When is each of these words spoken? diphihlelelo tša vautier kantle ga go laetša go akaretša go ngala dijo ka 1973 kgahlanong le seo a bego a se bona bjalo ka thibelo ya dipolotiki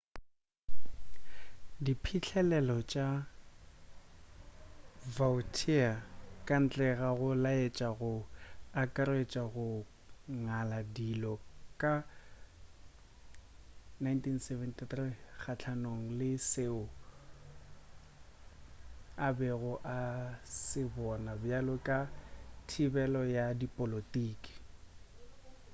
diphihlelelo 1.85 2.77
tša 2.91 3.07
vautier 5.15 5.93
kantle 6.47 6.89
ga 6.99 7.09
go 7.19 7.29
laetša 7.43 7.89
go 7.99 8.11
akaretša 8.81 9.43
go 9.53 9.67
ngala 10.43 10.79
dijo 10.95 11.33
ka 11.81 11.93
1973 14.01 15.05
kgahlanong 15.41 16.03
le 16.19 16.29
seo 16.49 16.83
a 19.27 19.27
bego 19.37 19.73
a 19.97 19.99
se 20.65 20.81
bona 20.95 21.31
bjalo 21.43 21.75
ka 21.87 21.99
thibelo 22.69 23.21
ya 23.35 23.45
dipolotiki 23.59 24.53